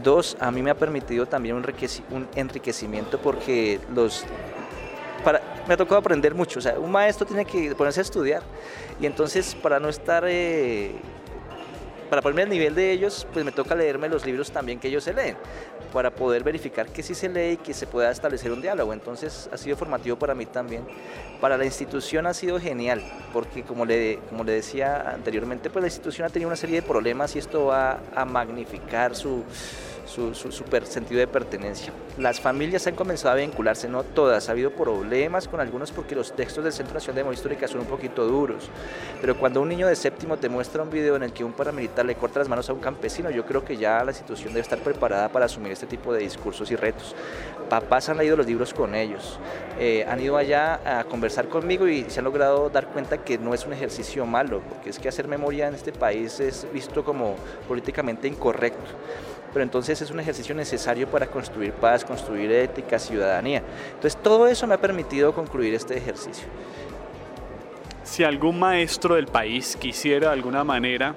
Dos, 0.04 0.38
a 0.40 0.52
mí 0.52 0.62
me 0.62 0.72
ha 0.72 0.78
permitido 0.78 1.26
también 1.26 1.56
un, 1.56 2.28
enriquecimiento 2.36 3.20
porque 3.20 3.80
los 3.94 4.26
me 5.68 5.74
ha 5.74 5.78
tocado 5.78 5.98
aprender 5.98 6.34
mucho. 6.34 6.60
O 6.60 6.62
sea, 6.62 6.80
un 6.80 6.92
maestro 6.92 7.26
tiene 7.26 7.46
que 7.46 7.76
ponerse 7.76 8.00
a 8.00 8.04
estudiar 8.04 8.42
y 9.00 9.06
entonces 9.06 9.56
para 9.56 9.80
no 9.80 9.90
estar 9.90 10.24
eh, 10.28 10.92
para 12.12 12.22
ponerme 12.22 12.42
al 12.42 12.50
nivel 12.50 12.76
de 12.76 12.92
ellos, 12.92 13.26
pues 13.32 13.46
me 13.46 13.54
toca 13.54 13.74
leerme 13.74 14.10
los 14.10 14.26
libros 14.26 14.52
también 14.52 14.82
que 14.82 14.90
ellos 14.90 15.06
se 15.06 15.14
leen, 15.14 15.38
para 15.94 16.12
poder 16.12 16.44
verificar 16.44 16.90
que 16.90 17.04
sí 17.04 17.16
se 17.16 17.30
lee 17.30 17.54
y 17.54 17.56
que 17.56 17.74
se 17.74 17.88
pueda 17.88 18.12
establecer 18.12 18.52
un 18.52 18.62
diálogo. 18.62 18.92
Entonces 18.92 19.50
ha 19.50 19.56
sido 19.56 19.78
formativo 19.78 20.20
para 20.20 20.36
mí 20.36 20.46
también. 20.46 20.84
Para 21.40 21.56
la 21.56 21.64
institución 21.64 22.28
ha 22.28 22.34
sido 22.34 22.60
genial, 22.60 23.02
porque 23.32 23.64
como 23.64 23.86
le, 23.86 24.20
como 24.30 24.44
le 24.44 24.52
decía 24.52 25.10
anteriormente, 25.10 25.70
pues 25.70 25.84
la 25.84 25.88
institución 25.88 26.28
ha 26.28 26.30
tenido 26.30 26.50
una 26.50 26.58
serie 26.58 26.82
de 26.82 26.86
problemas 26.86 27.34
y 27.38 27.40
esto 27.40 27.68
va 27.68 28.02
a 28.14 28.26
magnificar 28.26 29.16
su 29.16 29.46
su, 30.06 30.34
super 30.34 30.86
sentido 30.86 31.20
de 31.20 31.28
pertenencia. 31.28 31.94
Las 32.18 32.40
familias 32.40 32.86
han 32.88 32.96
comenzado 32.96 33.34
a 33.34 33.38
vincularse, 33.38 33.88
no 33.88 34.04
todas, 34.04 34.50
ha 34.50 34.52
habido 34.52 34.72
problemas 34.72 35.48
con 35.48 35.60
algunos 35.60 35.92
porque 35.92 36.16
los 36.16 36.36
textos 36.36 36.64
del 36.64 36.74
Centro 36.74 36.94
Nacional 36.94 37.16
de 37.16 37.22
Memoria 37.24 37.38
Histórica 37.38 37.68
son 37.68 37.82
un 37.82 37.88
poquito 37.88 38.26
duros, 38.26 38.70
pero 39.20 39.38
cuando 39.38 39.62
un 39.62 39.70
niño 39.70 39.88
de 39.88 39.96
séptimo 39.96 40.38
te 40.38 40.50
muestra 40.50 40.84
un 40.84 40.90
video 40.90 41.16
en 41.16 41.24
el 41.24 41.34
que 41.34 41.44
un 41.44 41.54
paramilitar 41.54 42.06
le 42.06 42.16
corta 42.16 42.40
las 42.40 42.50
manos 42.50 42.70
a 42.70 42.74
un 42.74 42.80
campesino, 42.80 43.30
yo 43.30 43.46
creo 43.46 43.64
que 43.64 43.78
ya 43.78 44.04
la 44.04 44.12
institución 44.12 44.50
debe 44.50 44.62
estar 44.62 44.80
preparada 44.80 45.30
para 45.30 45.46
asumir 45.46 45.72
este 45.72 45.88
tipo 45.88 46.14
de 46.14 46.20
discursos 46.20 46.70
y 46.72 46.76
retos. 46.76 47.16
Papás 47.70 48.10
han 48.10 48.18
leído 48.18 48.36
los 48.36 48.46
libros 48.46 48.74
con 48.74 48.96
ellos, 48.96 49.40
eh, 49.80 50.06
han 50.08 50.20
ido 50.20 50.38
allá 50.38 51.00
a 51.00 51.04
conversar 51.06 51.48
conmigo 51.48 51.88
y 51.88 52.06
se 52.10 52.20
han 52.20 52.26
logrado 52.26 52.70
dar 52.70 52.88
cuenta 52.88 53.24
que 53.24 53.38
no 53.38 53.54
es 53.54 53.66
un 53.66 53.74
ejercicio 53.74 54.26
malo, 54.26 54.62
porque 54.68 54.90
es 54.90 55.00
que 55.00 55.08
hacer 55.08 55.28
memoria 55.28 55.68
en 55.68 55.76
este 55.76 55.92
país 55.92 56.40
es 56.40 56.68
visto 56.74 57.04
como 57.04 57.36
políticamente 57.68 58.28
incorrecto 58.28 58.92
pero 59.54 59.64
entonces 59.64 60.02
es 60.02 60.12
un 60.12 60.20
ejercicio 60.20 60.56
necesario 60.56 61.08
para 61.08 61.28
construir 61.28 61.74
paz, 61.74 62.06
construir 62.06 62.52
ética, 62.52 63.00
ciudadanía. 63.00 63.64
Entonces 63.94 64.22
todo 64.22 64.48
eso 64.48 64.68
me 64.68 64.76
ha 64.76 64.82
permitido 64.82 65.34
concluir 65.34 65.74
este 65.74 65.98
ejercicio. 65.98 66.48
Si 68.04 68.24
algún 68.24 68.60
maestro 68.60 69.16
del 69.16 69.28
país 69.28 69.78
quisiera 69.80 70.28
de 70.28 70.34
alguna 70.34 70.64
manera 70.64 71.16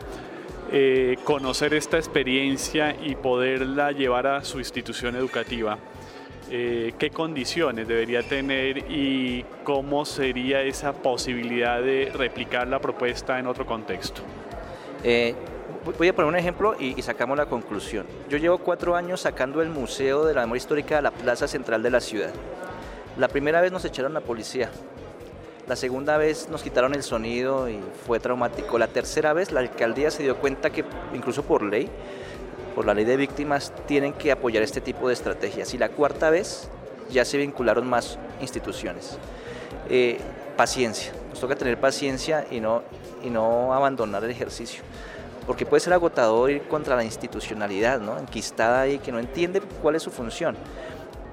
eh, 0.71 1.17
conocer 1.25 1.75
esta 1.75 1.97
experiencia 1.97 2.97
y 3.03 3.15
poderla 3.15 3.93
llevar 3.93 4.27
a 4.27 4.45
su 4.45 4.59
institución 4.59 5.17
educativa, 5.17 5.79
eh, 6.51 6.93
qué 6.99 7.11
condiciones 7.11 7.89
debería 7.89 8.23
tener 8.23 8.79
y 8.91 9.45
cómo 9.65 10.05
sería 10.05 10.61
esa 10.63 10.93
posibilidad 10.93 11.81
de 11.81 12.13
replicar 12.15 12.69
la 12.69 12.81
propuesta 12.81 13.39
en 13.39 13.47
otro 13.47 13.65
contexto. 13.65 14.21
Eh, 15.03 15.35
voy 15.85 16.09
a 16.09 16.15
poner 16.15 16.29
un 16.29 16.37
ejemplo 16.37 16.75
y, 16.79 17.01
sacamos 17.03 17.37
la 17.37 17.47
conclusión. 17.47 18.07
Yo 18.29 18.39
llevo 18.39 18.59
cuatro 18.59 18.97
años 18.97 19.21
sacando 19.21 19.61
el 19.63 19.69
Museo 19.69 20.25
de 20.25 20.35
la 20.35 20.43
Memoria 20.43 20.59
Histórica 20.59 20.97
de 20.97 21.03
la 21.03 21.11
plaza 21.11 21.47
central 21.47 21.83
de 21.83 21.91
la 21.91 22.01
ciudad. 22.01 22.31
La 23.19 23.29
primera 23.29 23.61
vez 23.61 23.71
nos 23.71 23.85
echaron 23.85 24.15
la 24.15 24.21
policía. 24.21 24.71
La 25.69 25.77
segunda 25.77 26.17
vez 26.17 26.49
nos 26.49 26.63
quitaron 26.63 26.95
el 26.95 27.03
sonido 27.03 27.69
y 27.69 27.81
fue 28.07 28.19
traumático. 28.21 28.79
La 28.79 28.89
tercera 28.89 29.33
vez 29.33 29.53
la 29.53 29.61
alcaldía 29.61 30.11
se 30.11 30.23
dio 30.23 30.37
cuenta 30.37 30.71
que 30.71 30.85
incluso 31.15 31.43
por 31.43 31.63
ley, 31.63 31.89
por 32.75 32.87
la 32.87 32.95
ley 32.95 33.05
de 33.05 33.17
víctimas, 33.17 33.73
tienen 33.87 34.13
que 34.13 34.33
apoyar 34.33 34.63
este 34.63 34.81
tipo 34.81 35.09
de 35.09 35.15
estrategias. 35.15 35.73
Y 35.75 35.79
la 35.79 35.91
cuarta 35.91 36.31
vez 36.31 36.69
ya 37.11 37.25
se 37.25 37.39
vincularon 37.39 37.87
más 37.87 38.19
instituciones. 38.41 39.19
Eh, 39.89 40.19
paciencia, 40.57 41.13
nos 41.31 41.41
toca 41.41 41.57
tener 41.57 41.79
paciencia 41.79 42.47
y 42.51 42.61
no, 42.61 42.83
y 43.23 43.31
no 43.31 43.75
abandonar 43.75 44.25
el 44.25 44.31
ejercicio 44.31 44.83
porque 45.47 45.67
puede 45.67 45.81
ser 45.81 45.93
agotador 45.93 46.51
ir 46.51 46.63
contra 46.63 46.97
la 46.97 47.05
institucionalidad, 47.05 48.01
¿no? 48.01 48.19
enquistada 48.19 48.83
ahí, 48.83 48.99
que 48.99 49.13
no 49.13 49.19
entiende 49.19 49.61
cuál 49.83 49.97
es 49.97 50.03
su 50.03 50.11
función. 50.11 50.57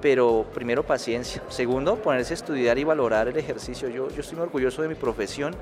Pero 0.02 0.44
primero 0.52 0.82
paciencia. 0.82 1.40
Segundo, 1.48 1.94
ponerse 1.96 2.34
a 2.34 2.36
estudiar 2.36 2.76
y 2.76 2.84
valorar 2.84 3.28
el 3.28 3.36
ejercicio. 3.36 3.88
Yo, 3.88 4.10
yo 4.10 4.20
estoy 4.20 4.36
muy 4.36 4.46
orgulloso 4.46 4.82
de 4.82 4.88
mi 4.88 4.96
profesión. 4.96 5.54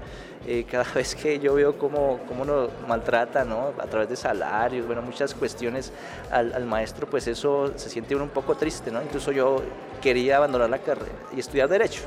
Eh, 0.46 0.64
cada 0.68 0.84
vez 0.94 1.14
que 1.14 1.38
yo 1.38 1.54
veo 1.54 1.78
cómo, 1.78 2.20
cómo 2.26 2.46
nos 2.46 2.70
maltrata, 2.88 3.44
¿no? 3.44 3.74
a 3.78 3.86
través 3.86 4.08
de 4.08 4.16
salarios, 4.16 4.86
bueno, 4.86 5.02
muchas 5.02 5.34
cuestiones 5.34 5.92
al, 6.30 6.64
maestro, 6.64 7.08
pues 7.08 7.26
eso 7.26 7.72
se 7.76 7.90
siente 7.90 8.14
uno 8.14 8.24
un 8.24 8.30
poco 8.30 8.56
triste. 8.56 8.90
¿no? 8.90 9.02
Incluso 9.02 9.30
yo 9.30 9.62
quería 10.00 10.38
abandonar 10.38 10.70
la 10.70 10.78
carrera 10.78 11.12
y 11.36 11.40
estudiar 11.40 11.68
Derecho. 11.68 12.02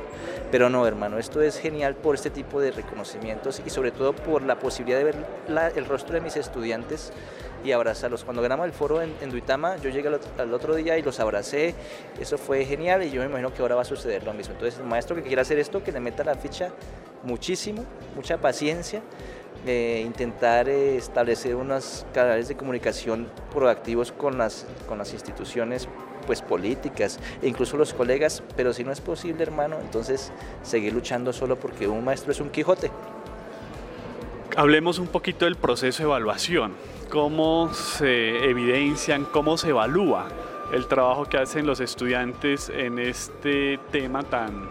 Pero 0.52 0.70
no, 0.70 0.86
hermano, 0.88 1.20
esto 1.20 1.42
es 1.42 1.60
genial 1.60 1.96
por 1.96 2.16
este 2.16 2.30
tipo 2.32 2.60
de 2.60 2.72
reconocimientos 2.72 3.62
y 3.66 3.70
sobre 3.70 3.92
todo 3.92 4.14
por 4.14 4.42
la 4.42 4.58
posibilidad 4.58 4.98
de 4.98 5.04
ver 5.04 5.16
el 5.76 5.86
rostro 5.86 6.16
de 6.16 6.22
mis 6.22 6.36
estudiantes 6.36 7.12
y 7.64 7.72
abrazarlos. 7.72 8.24
Cuando 8.24 8.42
ganamos 8.42 8.66
el 8.66 8.74
foro 8.74 9.02
en, 9.02 9.30
Duitama, 9.30 9.78
yo 9.78 9.90
llegué 9.90 10.10
al 10.38 10.54
otro, 10.54 10.76
día 10.76 10.98
y 10.98 11.02
los 11.02 11.20
abracé, 11.20 11.76
eso 12.20 12.38
fue 12.38 12.66
genial 12.66 13.04
y 13.04 13.12
yo 13.12 13.22
me 13.22 13.28
imagino 13.28 13.54
que 13.54 13.62
ahora 13.62 13.76
va 13.76 13.82
a 13.82 13.86
suceder 13.86 14.24
lo 14.24 14.34
mismo. 14.34 14.54
Entonces, 14.54 14.80
el 14.80 14.86
maestro 14.86 15.16
que 15.16 15.24
quiera 15.24 15.42
hacer 15.42 15.60
esto, 15.60 15.84
que 15.84 15.92
le 15.92 16.00
meta 16.00 16.24
la 16.24 16.36
ficha 16.36 16.70
muchísimo, 17.24 17.86
mucha 18.16 18.38
paciencia, 18.38 19.02
eh, 19.66 20.04
intentar 20.06 20.68
eh, 20.68 20.98
establecer 20.98 21.56
unos 21.56 22.06
canales 22.14 22.50
de 22.50 22.56
comunicación 22.56 23.30
proactivos 23.54 24.12
con 24.12 24.38
las, 24.38 24.66
con 24.88 24.98
las 24.98 25.14
instituciones 25.14 25.88
pues 26.26 26.42
políticas 26.42 27.20
e 27.42 27.48
incluso 27.48 27.78
los 27.78 27.94
colegas, 27.94 28.44
pero 28.56 28.74
si 28.74 28.84
no 28.84 28.92
es 28.92 29.02
posible, 29.02 29.44
hermano, 29.44 29.78
entonces 29.80 30.32
seguir 30.64 30.94
luchando 30.94 31.34
solo 31.34 31.60
porque 31.60 31.88
un 31.88 32.04
maestro 32.04 32.32
es 32.32 32.40
un 32.40 32.50
Quijote. 32.50 32.92
Hablemos 34.56 35.00
un 35.00 35.08
poquito 35.08 35.46
del 35.46 35.56
proceso 35.56 36.04
de 36.04 36.10
evaluación, 36.10 36.74
cómo 37.10 37.74
se 37.74 38.50
evidencian, 38.50 39.26
cómo 39.26 39.58
se 39.58 39.70
evalúa 39.70 40.28
el 40.72 40.86
trabajo 40.86 41.26
que 41.26 41.38
hacen 41.38 41.66
los 41.66 41.80
estudiantes 41.80 42.70
en 42.70 43.00
este 43.00 43.80
tema 43.92 44.22
tan, 44.22 44.70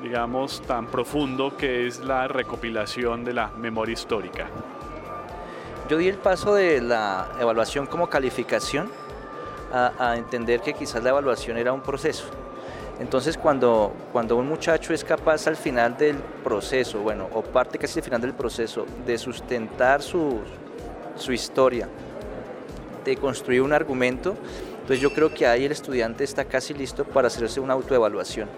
digamos, 0.00 0.62
tan 0.62 0.86
profundo 0.86 1.56
que 1.56 1.88
es 1.88 1.98
la 2.04 2.28
recopilación 2.28 3.24
de 3.24 3.32
la 3.32 3.48
memoria 3.48 3.94
histórica. 3.94 4.46
Yo 5.88 5.98
di 5.98 6.06
el 6.06 6.18
paso 6.18 6.54
de 6.54 6.80
la 6.80 7.28
evaluación 7.40 7.86
como 7.86 8.08
calificación 8.08 8.88
a, 9.72 10.14
entender 10.16 10.60
que 10.60 10.72
quizás 10.72 11.02
la 11.02 11.10
evaluación 11.10 11.56
era 11.56 11.72
un 11.72 11.80
proceso. 11.80 12.26
Entonces 12.98 13.36
cuando, 13.36 13.92
cuando 14.12 14.36
un 14.36 14.48
muchacho 14.48 14.94
es 14.94 15.04
capaz 15.04 15.46
al 15.46 15.56
final 15.56 15.96
del 15.96 16.16
proceso, 16.42 17.00
bueno, 17.00 17.28
o 17.34 17.42
parte 17.42 17.78
casi 17.78 17.98
al 17.98 18.04
final 18.04 18.20
del 18.20 18.32
proceso, 18.32 18.86
de 19.04 19.18
sustentar 19.18 20.00
su, 20.00 20.38
su 21.16 21.32
historia, 21.32 21.88
de 23.04 23.16
construir 23.16 23.60
un 23.60 23.72
argumento, 23.72 24.34
entonces 24.86 25.00
yo 25.00 25.12
creo 25.12 25.34
que 25.34 25.46
ahí 25.46 25.64
el 25.64 25.72
estudiante 25.72 26.24
está 26.24 26.44
casi 26.44 26.72
listo 26.72 27.04
para 27.04 27.26
hacerse 27.26 27.60
una 27.60 27.74
autoevaluación. 27.74 28.48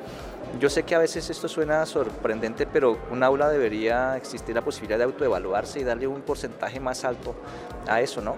Yo 0.60 0.70
sé 0.70 0.82
que 0.82 0.94
a 0.94 0.98
veces 0.98 1.28
esto 1.30 1.48
suena 1.48 1.84
sorprendente, 1.86 2.66
pero 2.66 2.98
un 3.10 3.22
aula 3.22 3.48
debería 3.48 4.16
existir 4.16 4.54
la 4.54 4.62
posibilidad 4.62 4.98
de 4.98 5.04
autoevaluarse 5.04 5.80
y 5.80 5.84
darle 5.84 6.06
un 6.06 6.22
porcentaje 6.22 6.80
más 6.80 7.04
alto 7.04 7.34
a 7.86 8.00
eso, 8.00 8.20
¿no? 8.20 8.36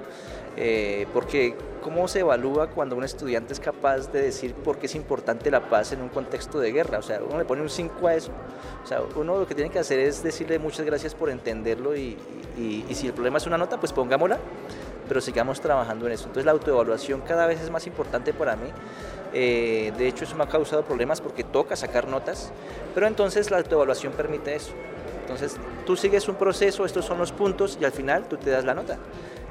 Eh, 0.63 1.07
porque 1.15 1.57
¿cómo 1.83 2.07
se 2.07 2.21
evalúa 2.21 2.67
cuando 2.67 2.95
un 2.95 3.03
estudiante 3.03 3.55
es 3.55 3.61
capaz 3.61 4.13
de 4.13 4.21
decir 4.21 4.53
por 4.53 4.77
qué 4.77 4.87
es 4.87 4.95
importante 4.95 5.51
la 5.51 5.71
paz 5.71 5.93
en 5.93 6.03
un 6.03 6.11
contexto 6.11 6.61
de 6.61 6.71
guerra? 6.71 6.99
O 6.99 7.03
sea, 7.03 7.19
uno 7.27 7.39
le 7.39 7.47
pone 7.47 7.63
un 7.63 7.71
5 7.71 8.07
a 8.07 8.15
eso. 8.15 8.31
O 8.85 8.87
sea, 8.87 9.01
uno 9.17 9.39
lo 9.39 9.47
que 9.47 9.55
tiene 9.55 9.71
que 9.71 9.79
hacer 9.79 9.99
es 10.01 10.23
decirle 10.23 10.59
muchas 10.59 10.85
gracias 10.85 11.15
por 11.15 11.31
entenderlo 11.31 11.97
y, 11.97 12.19
si 12.93 13.07
el 13.07 13.15
problema 13.15 13.39
es 13.39 13.47
una 13.47 13.57
nota, 13.57 13.81
pues 13.81 13.91
pongámosla, 13.95 14.39
pero 15.09 15.23
sigamos 15.23 15.63
trabajando 15.63 16.07
en 16.07 16.13
eso. 16.13 16.25
Entonces 16.25 16.45
la 16.45 16.53
autoevaluación 16.53 17.23
cada 17.23 17.47
vez 17.47 17.63
es 17.63 17.71
más 17.71 17.87
importante 17.87 18.35
para 18.35 18.55
mí. 18.57 18.69
Eh, 19.33 19.95
de 19.97 20.09
hecho, 20.09 20.25
eso 20.25 20.37
me 20.37 20.45
ha 20.45 20.49
causado 20.49 20.85
problemas 20.85 21.23
porque 21.23 21.43
toca 21.43 21.75
sacar 21.75 22.07
notas, 22.07 22.53
pero 22.95 23.07
entonces 23.07 23.51
la 23.51 23.57
autoevaluación 23.57 24.13
permite 24.13 24.55
eso. 24.57 24.73
Entonces, 25.23 25.57
tú 25.87 25.97
sigues 25.97 26.29
un 26.29 26.35
proceso, 26.35 26.85
estos 26.85 27.07
son 27.07 27.17
los 27.17 27.33
puntos 27.33 27.79
y 27.81 27.85
al 27.87 27.93
final 27.93 28.29
tú 28.29 28.37
te 28.37 28.51
das 28.51 28.65
la 28.65 28.75
nota. 28.75 28.99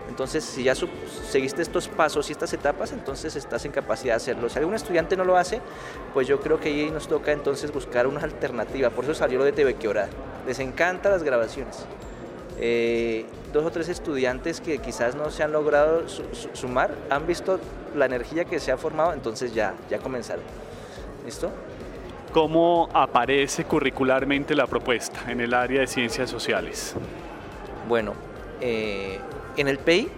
Entonces, 0.10 0.44
si 0.44 0.64
ya 0.64 0.74
seguiste 0.76 1.62
estos 1.62 1.88
pasos 1.88 2.28
y 2.30 2.32
estas 2.34 2.52
etapas, 2.52 2.92
entonces 2.92 3.36
estás 3.36 3.64
en 3.66 3.72
capacidad 3.72 4.14
de 4.14 4.18
hacerlo. 4.18 4.50
Si 4.50 4.58
algún 4.58 4.74
estudiante 4.74 5.16
no 5.16 5.24
lo 5.24 5.38
hace, 5.38 5.62
pues 6.14 6.28
yo 6.28 6.42
creo 6.42 6.60
que 6.60 6.70
ahí 6.70 6.90
nos 6.90 7.08
toca 7.08 7.32
entonces 7.32 7.72
buscar 7.72 8.08
una 8.08 8.22
alternativa. 8.22 8.90
Por 8.90 9.06
eso 9.06 9.14
salió 9.14 9.38
lo 9.38 9.46
de 9.46 9.52
TV 9.52 9.76
Quebrada. 9.76 10.10
Les 10.48 10.60
encanta 10.60 11.10
las 11.10 11.22
grabaciones. 11.24 11.86
Eh, 12.60 13.26
dos 13.54 13.64
o 13.64 13.72
tres 13.72 13.88
estudiantes 13.88 14.60
que 14.62 14.80
quizás 14.80 15.16
no 15.16 15.30
se 15.30 15.44
han 15.44 15.52
logrado 15.52 16.04
sumar, 16.54 16.94
han 17.10 17.26
visto 17.26 17.60
la 17.96 18.06
energía 18.06 18.46
que 18.46 18.60
se 18.60 18.72
ha 18.72 18.78
formado, 18.78 19.14
entonces 19.14 19.54
ya, 19.54 19.76
ya 19.90 20.00
comenzaron. 20.00 20.44
¿Listo? 21.24 21.52
¿Cómo 22.34 22.90
aparece 22.94 23.64
curricularmente 23.64 24.56
la 24.56 24.68
propuesta 24.68 25.32
en 25.32 25.40
el 25.40 25.54
área 25.54 25.82
de 25.82 25.88
ciencias 25.88 26.30
sociales? 26.30 26.96
Bueno, 27.88 28.14
eh, 28.60 29.20
en 29.60 29.68
el 29.68 29.78
PEI 29.78 30.10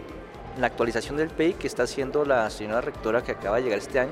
la 0.60 0.68
actualización 0.68 1.18
del 1.18 1.30
PEI 1.30 1.54
que 1.54 1.68
está 1.68 1.84
haciendo 1.84 2.26
la 2.26 2.50
señora 2.50 2.82
rectora 2.82 3.24
que 3.24 3.32
acaba 3.32 3.58
de 3.58 3.64
llegar 3.64 3.80
este 3.80 4.00
año, 4.00 4.12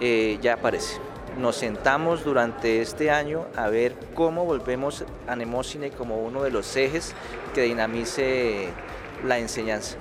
eh, 0.00 0.38
ya 0.40 0.54
aparece. 0.54 0.98
Nos 1.38 1.56
sentamos 1.56 2.24
durante 2.24 2.80
este 2.80 3.10
año 3.10 3.46
a 3.54 3.68
ver 3.68 3.94
cómo 4.14 4.44
volvemos 4.44 5.04
a 5.28 5.36
Nemocine 5.36 5.90
como 5.90 6.18
uno 6.18 6.42
de 6.42 6.50
los 6.50 6.74
ejes 6.76 7.14
que 7.54 7.62
dinamice 7.62 8.70
la 9.24 9.38
enseñanza. 9.38 9.96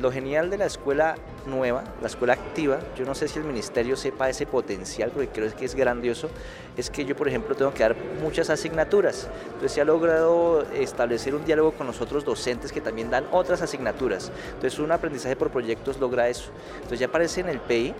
Lo 0.00 0.12
genial 0.12 0.50
de 0.50 0.58
la 0.58 0.66
escuela 0.66 1.16
nueva, 1.46 1.84
la 2.00 2.06
escuela 2.06 2.34
activa, 2.34 2.78
yo 2.96 3.04
no 3.04 3.14
sé 3.14 3.28
si 3.28 3.38
el 3.38 3.44
ministerio 3.44 3.96
sepa 3.96 4.28
ese 4.28 4.46
potencial, 4.46 5.10
porque 5.10 5.28
creo 5.28 5.54
que 5.54 5.64
es 5.64 5.74
grandioso, 5.74 6.28
es 6.76 6.90
que 6.90 7.04
yo, 7.04 7.16
por 7.16 7.28
ejemplo, 7.28 7.54
tengo 7.54 7.72
que 7.72 7.82
dar 7.82 7.96
muchas 8.22 8.50
asignaturas. 8.50 9.28
Entonces 9.46 9.72
se 9.72 9.80
ha 9.80 9.84
logrado 9.84 10.62
establecer 10.72 11.34
un 11.34 11.44
diálogo 11.44 11.72
con 11.72 11.86
los 11.86 12.00
otros 12.00 12.24
docentes 12.24 12.72
que 12.72 12.80
también 12.80 13.10
dan 13.10 13.24
otras 13.32 13.62
asignaturas. 13.62 14.30
Entonces 14.54 14.78
un 14.78 14.92
aprendizaje 14.92 15.36
por 15.36 15.50
proyectos 15.50 15.98
logra 15.98 16.28
eso. 16.28 16.50
Entonces 16.76 16.98
ya 16.98 17.06
aparece 17.06 17.40
en 17.40 17.48
el 17.48 17.60
PI, 17.60 17.94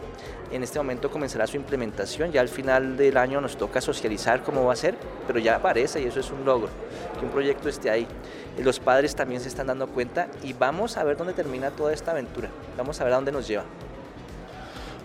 en 0.52 0.62
este 0.62 0.78
momento 0.78 1.10
comenzará 1.10 1.46
su 1.46 1.56
implementación, 1.56 2.30
ya 2.30 2.40
al 2.40 2.48
final 2.48 2.96
del 2.96 3.16
año 3.16 3.40
nos 3.40 3.56
toca 3.56 3.80
socializar 3.80 4.42
cómo 4.42 4.64
va 4.64 4.74
a 4.74 4.76
ser, 4.76 4.96
pero 5.26 5.38
ya 5.38 5.56
aparece 5.56 6.00
y 6.00 6.04
eso 6.04 6.20
es 6.20 6.30
un 6.30 6.44
logro, 6.44 6.68
que 7.18 7.24
un 7.24 7.32
proyecto 7.32 7.68
esté 7.68 7.90
ahí 7.90 8.06
los 8.62 8.80
padres 8.80 9.14
también 9.14 9.40
se 9.40 9.48
están 9.48 9.66
dando 9.66 9.86
cuenta 9.88 10.28
y 10.42 10.52
vamos 10.52 10.96
a 10.96 11.04
ver 11.04 11.16
dónde 11.16 11.34
termina 11.34 11.70
toda 11.70 11.92
esta 11.92 12.12
aventura, 12.12 12.48
vamos 12.76 13.00
a 13.00 13.04
ver 13.04 13.12
a 13.12 13.16
dónde 13.16 13.32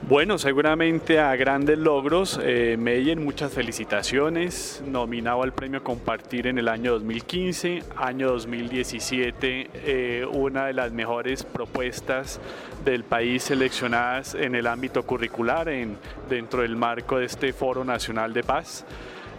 Bueno, 0.08 0.40
seguramente 0.40 1.20
a 1.20 1.36
grandes 1.36 1.78
logros. 1.78 2.40
Eh, 2.42 2.76
Meyen, 2.78 3.24
muchas 3.24 3.54
felicitaciones. 3.54 4.84
Nominado 4.86 5.44
al 5.44 5.54
premio 5.54 5.84
Compartir 5.84 6.48
en 6.48 6.58
el 6.58 6.68
año 6.68 6.94
2015, 6.94 7.84
año 7.96 8.32
2017, 8.32 9.70
eh, 9.74 10.26
una 10.32 10.66
de 10.66 10.74
las 10.74 10.92
mejores 10.92 11.44
propuestas 11.44 12.40
del 12.84 13.04
país 13.04 13.44
seleccionadas 13.44 14.34
en 14.34 14.56
el 14.56 14.66
ámbito 14.66 15.04
curricular 15.04 15.70
en, 15.70 15.98
dentro 16.28 16.64
del 16.64 16.76
marco 16.76 17.20
de 17.20 17.26
este 17.26 17.54
Foro 17.54 17.86
Nacional 17.86 18.34
de 18.34 18.44
Paz. 18.44 18.86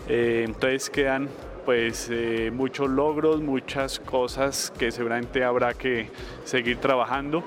Eh, 0.09 0.45
entonces 0.47 0.91
quedan 0.91 1.29
pues 1.65 2.09
eh, 2.11 2.51
muchos 2.53 2.89
logros, 2.89 3.41
muchas 3.41 4.01
cosas 4.01 4.73
que 4.79 4.91
seguramente 4.91 5.45
habrá 5.45 5.75
que 5.75 6.09
seguir 6.45 6.79
trabajando. 6.79 7.45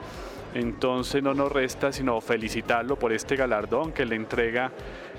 Entonces 0.56 1.22
no 1.22 1.34
nos 1.34 1.52
resta 1.52 1.92
sino 1.92 2.20
felicitarlo 2.22 2.98
por 2.98 3.12
este 3.12 3.36
galardón 3.36 3.92
que 3.92 4.06
le 4.06 4.16
entrega 4.16 4.72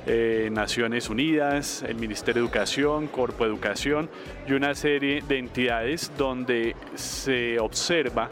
eh, 0.06 0.48
Naciones 0.50 1.10
Unidas, 1.10 1.82
el 1.82 1.96
Ministerio 1.96 2.42
de 2.42 2.46
Educación, 2.46 3.06
Corpo 3.08 3.44
Educación 3.44 4.08
y 4.48 4.52
una 4.52 4.74
serie 4.74 5.22
de 5.28 5.38
entidades 5.38 6.10
donde 6.16 6.74
se 6.94 7.60
observa 7.60 8.30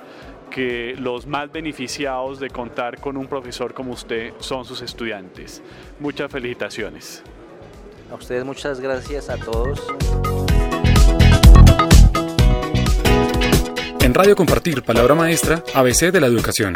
que 0.51 0.95
los 0.99 1.27
más 1.27 1.53
beneficiados 1.53 2.41
de 2.41 2.49
contar 2.49 3.01
con 3.01 3.19
un 3.19 3.27
profesor 3.27 3.75
como 3.75 3.93
usted 3.93 4.33
son 4.39 4.65
sus 4.65 4.81
estudiantes. 4.81 5.63
Muchas 6.01 6.33
felicitaciones. 6.33 7.23
A 8.11 8.15
ustedes 8.15 8.45
muchas 8.45 8.81
gracias 8.81 9.29
a 9.29 9.37
todos. 9.37 9.83
Radio 14.15 14.37
Compartir, 14.37 14.85
palabra 14.85 15.17
maestra, 15.17 15.65
ABC 15.75 16.13
de 16.13 16.21
la 16.21 16.29
educación. 16.29 16.75